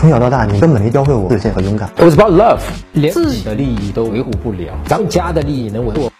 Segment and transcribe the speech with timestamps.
[0.00, 1.86] 从小到大，你根本没教会我自信和勇敢。
[1.98, 2.60] It was about love，
[2.94, 6.10] 连自己的利益都维护不了，咱们家的利益能维护？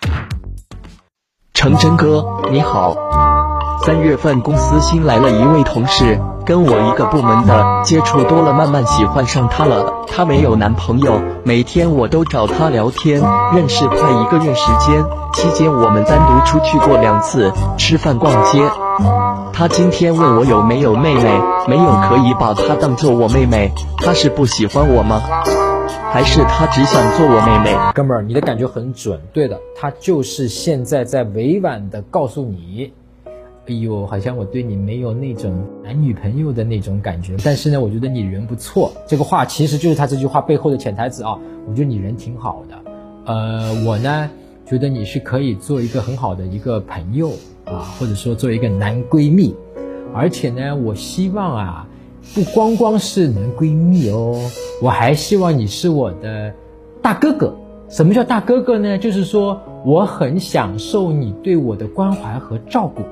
[1.54, 2.94] 成真哥，你好。
[3.86, 10.04] 三月份公司新来了一位同事，跟我一个部门的接触多了，慢慢喜欢上他了。
[10.06, 13.22] 他没有男朋友，每天我都找他聊天，
[13.54, 15.02] 认识快一个月时间，
[15.32, 18.60] 期间我们单独出去过两次吃饭、逛街。
[19.52, 21.22] 他今天问我有没有妹妹，
[21.68, 23.70] 没有可以把她当做我妹妹。
[23.98, 25.20] 他是不喜欢我吗？
[26.12, 27.76] 还是他只想做我妹妹？
[27.94, 32.90] 哥们儿，你的感觉很准，对的，他就是现在在委婉的告诉你，
[33.68, 38.92] 哎呦，好像我对你没有那种男女朋友的那种感觉，但是呢，我觉得你人不错。
[39.06, 41.38] 这个话其实就是他这句话背后的潜台词啊，
[41.68, 42.74] 我觉得你人挺好的。
[43.26, 44.28] 呃，我呢，
[44.66, 47.30] 觉得你是可以做一个很好的一个朋友
[47.70, 49.54] 啊，或者说做一个男闺蜜，
[50.12, 51.86] 而且呢，我希望啊。
[52.34, 54.38] 不光光是男闺蜜哦，
[54.80, 56.52] 我还希望你是我的
[57.00, 57.52] 大哥哥。
[57.88, 58.98] 什么叫大哥哥呢？
[58.98, 63.02] 就是说我很享受你对我的关怀和照顾，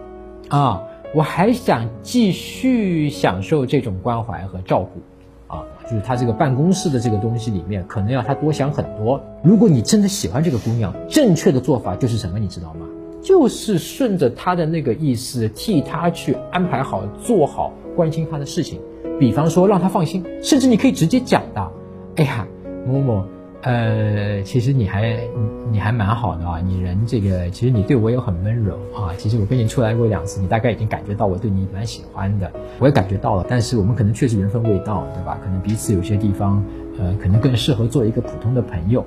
[0.55, 0.81] 啊，
[1.15, 9.21] 我还想继续享受这种关怀和照顾，啊，就是他这个办公室的这个东西里面，可能要他多想很多。
[9.43, 12.87] 如果你真的喜欢这个姑娘，正确的做法就是什么，你知道吗？
[13.21, 18.81] 就是顺着他的那个意思，替他去安排好、做好关心他的事情。
[19.19, 21.71] 比方说让他放心，甚至你可以直接讲的，
[22.17, 22.47] 哎呀，
[22.87, 23.25] 某某，
[23.63, 35.37] 呃，其实你还你你还蛮好的啊，你人这个其实你对我也很温柔啊，其实我跟你出来过两次，你大概已经感觉到我对你蛮喜欢的，我也感觉到了，但是我们可能确实缘分未到，对吧？
[35.43, 36.63] 可能彼此有些地方，
[37.01, 39.05] 呃，可能更适合做一个普通的朋友。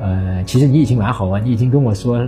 [0.00, 2.20] 呃，其实你已经蛮好啊，你已经跟我说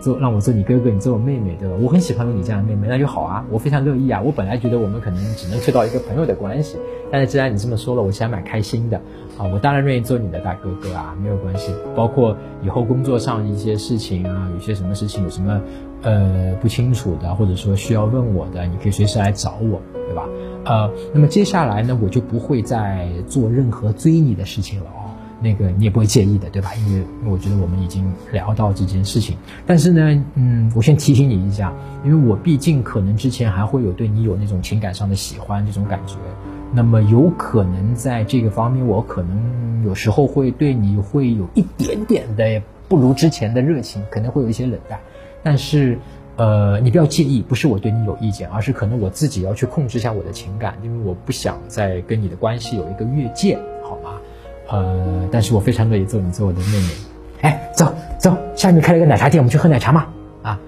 [0.00, 1.74] 做让我做你哥哥，你做我妹妹，对吧？
[1.80, 4.20] 我很喜欢有你这样的妹妹，那就好啊，我非常乐意啊。
[4.24, 6.78] 我本来觉得我们可能只能推到一个朋友的关系，
[7.10, 8.96] 但是既然你这么说了，我其实还蛮开心的
[9.36, 9.44] 啊。
[9.52, 11.72] 我当然愿意做你的大哥哥啊，没有关系。
[11.94, 15.60] 包括以后工作上一些事情啊，有些什么事情有什么
[16.02, 20.26] 呃不清楚的，或者说需要问我的，你可以随时来找我，对吧？
[20.64, 25.07] 呃，那么接下来呢，我就不会再做任何追你的事情了啊。
[25.40, 26.74] 那个你也不会介意的，对吧？
[26.74, 29.36] 因为我觉得我们已经聊到这件事情。
[29.66, 31.72] 但是呢，嗯，我先提醒你一下，
[32.04, 36.16] 因为我毕竟可能之前还会有对你有那种情感上的喜欢这种感觉，
[36.72, 44.98] 那么有可能在这个方面，我可能有时候会对你会有一点点的不如之前的热情，可能会有一些冷淡。
[45.42, 45.98] 但是，
[46.36, 53.56] 呃，你不要介意，不是我对你有意见，而是可能我自己要去控制一下我的情感，因为我不想再跟你的关系有一个越界，
[54.68, 56.88] 呃，但是我非常乐意做你做我的妹妹。
[57.42, 60.06] 哎，走走，下面开了个奶茶店，我们去喝奶茶嘛？
[60.42, 60.58] 啊，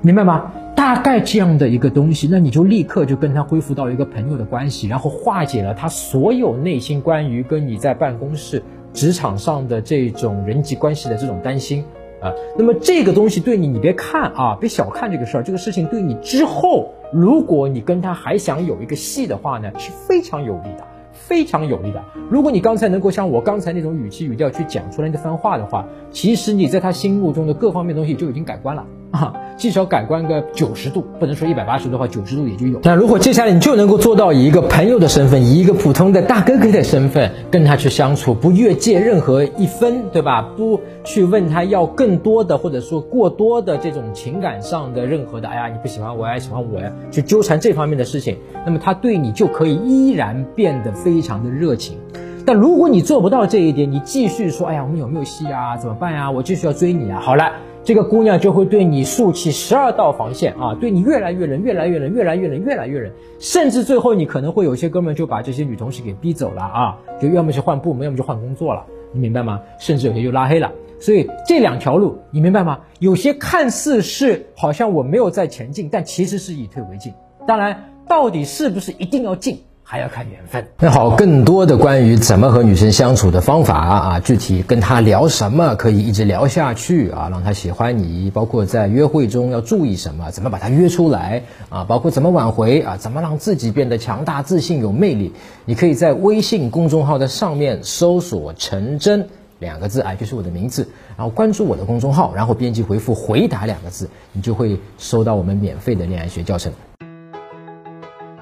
[0.00, 0.50] 明白吗？
[0.74, 8.62] 大概这样的一个东西，那你就立刻就跟他恢复到一个朋友的关系，然后化解了他所有内心关于跟你在办公室、
[8.94, 11.84] 职场上的这种人际关系的这种担心
[12.22, 12.32] 啊。
[12.56, 20.87] 那么这个东西对你，你别看啊，别小看这个事儿，这个事情对你之后，如果你跟他还想有一个戏的话呢，是非常有利的。
[21.28, 22.02] 非常有利的。
[22.30, 29.34] 如果你刚才能够像我刚才那种语气语调去讲出来那番话的话，其实你在他心目中的各方面东西就已经改观了啊。
[29.56, 32.78] 至少改观个九十度，不能说一百八十度的话，九十度也就有。
[32.84, 40.42] 那如果接下来你就能够做到以一个朋友的身份，以一个普通的大哥哥的身份跟他去相处，不越界任何一分，对吧？
[40.56, 51.98] 不去问他要更多的，或者说过多的这种情感上的任何的，哎呀，你不喜欢我，呀喜欢我呀，去纠缠这方面的事情，那么他对你就可以依然变得非常的热情。
[52.48, 55.76] 但如果你做不到这一点，你继续说，哎呀，我们有没有戏啊？
[55.76, 56.30] 怎么办呀？
[56.30, 57.20] 我继续要追你啊！
[57.20, 57.52] 好了。
[57.84, 68.82] 这个姑娘就会对你竖起十二道防线啊，对你越来越冷，越来越冷，越来越冷，越来越冷，甚至最后你可能会有些哥们就把这些女同事给逼走了啊，就要么是换部门，要么就换工作了，
[69.12, 69.60] 你明白吗？
[69.78, 70.72] 甚至有些就拉黑了。
[70.98, 72.78] 所以这两条路你明白吗？
[72.98, 77.12] 有些看似是好像我没有在前进，但其实是以退为进。
[77.46, 79.60] 当然，到底是不是一定要进？
[79.90, 80.66] 还要看缘分。
[80.80, 95.32] 那好，更多的关于怎么和女生相处的方法啊，具体跟她聊什么可以一直聊下去啊，让她喜欢你，包括在约会中要注意什么，怎么把她约出来啊，包括怎么挽回啊，怎么让自己变得强大、自信、有魅力。
[95.64, 100.86] 你可以在微信公众号的上面搜索“陈真”两个字，哎，就是我的名字，
[101.16, 106.70] 然后关注我的公众号，然后编辑回复“回答”两个字，你就会收到我们免费的恋爱学教程。